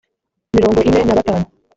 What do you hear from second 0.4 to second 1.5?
mirongo ine na batanu